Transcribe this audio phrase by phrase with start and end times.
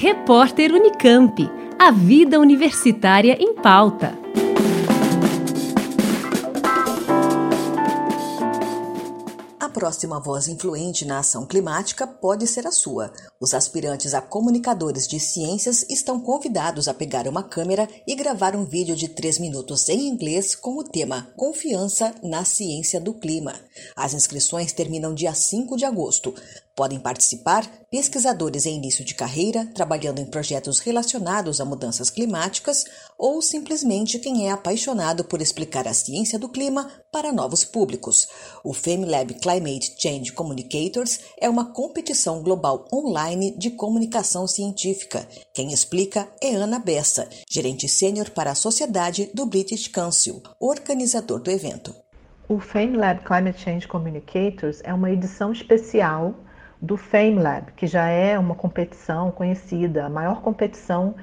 [0.00, 1.50] Repórter Unicamp.
[1.76, 4.16] A vida universitária em pauta.
[9.58, 13.12] A próxima voz influente na ação climática pode ser a sua.
[13.40, 18.64] Os aspirantes a comunicadores de ciências estão convidados a pegar uma câmera e gravar um
[18.64, 23.54] vídeo de 3 minutos em inglês com o tema Confiança na Ciência do Clima.
[23.96, 26.32] As inscrições terminam dia 5 de agosto.
[26.78, 32.84] Podem participar pesquisadores em início de carreira, trabalhando em projetos relacionados a mudanças climáticas,
[33.18, 38.28] ou simplesmente quem é apaixonado por explicar a ciência do clima para novos públicos.
[38.62, 45.26] O FameLab Climate Change Communicators é uma competição global online de comunicação científica.
[45.52, 51.50] Quem explica é Ana Bessa, gerente sênior para a sociedade do British Council, organizador do
[51.50, 51.92] evento.
[52.48, 56.36] O FameLab Climate Change Communicators é uma edição especial
[56.80, 61.14] do FameLab, que já é uma competição conhecida, a maior competição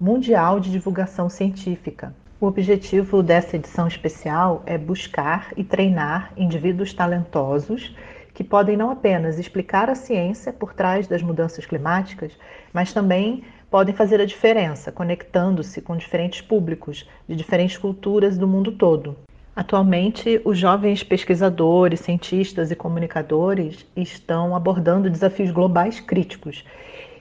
[0.00, 2.14] mundial de divulgação científica.
[2.40, 7.96] O objetivo dessa edição especial é buscar e treinar indivíduos talentosos
[8.34, 12.36] que podem não apenas explicar a ciência por trás das mudanças climáticas,
[12.72, 18.72] mas também podem fazer a diferença, conectando-se com diferentes públicos de diferentes culturas do mundo
[18.72, 19.16] todo.
[19.56, 26.64] Atualmente, os jovens pesquisadores, cientistas e comunicadores estão abordando desafios globais críticos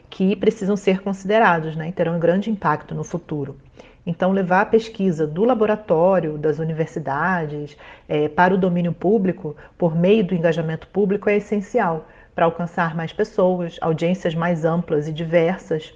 [0.10, 3.56] que precisam ser considerados né, e terão um grande impacto no futuro.
[4.04, 7.78] Então, levar a pesquisa do laboratório, das universidades,
[8.10, 13.14] é, para o domínio público, por meio do engajamento público, é essencial para alcançar mais
[13.14, 15.94] pessoas, audiências mais amplas e diversas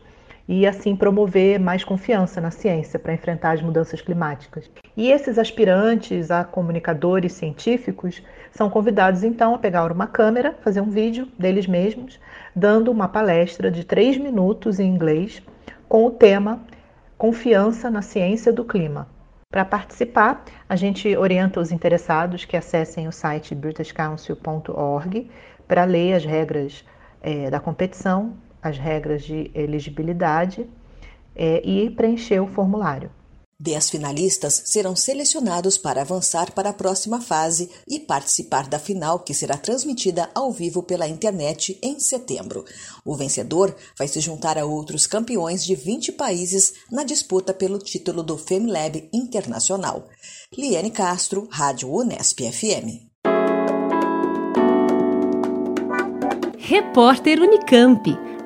[0.47, 4.69] e assim promover mais confiança na ciência para enfrentar as mudanças climáticas.
[4.95, 10.89] E esses aspirantes a comunicadores científicos são convidados então a pegar uma câmera, fazer um
[10.89, 12.19] vídeo deles mesmos,
[12.55, 15.41] dando uma palestra de três minutos em inglês
[15.89, 16.61] com o tema
[17.17, 19.07] Confiança na Ciência do Clima.
[19.49, 25.29] Para participar, a gente orienta os interessados que acessem o site britishcouncil.org
[25.67, 26.85] para ler as regras
[27.21, 28.35] é, da competição
[28.67, 30.67] as regras de elegibilidade
[31.35, 33.11] é, e preencher o formulário.
[33.59, 39.33] Dez finalistas serão selecionados para avançar para a próxima fase e participar da final, que
[39.33, 42.63] será transmitida ao vivo pela internet em setembro.
[43.03, 48.21] O vencedor vai se juntar a outros campeões de 20 países na disputa pelo título
[48.21, 50.07] do FemLab Internacional.
[50.55, 53.07] Liane Castro, Rádio Unesp FM.
[56.59, 58.26] Repórter Unicamp.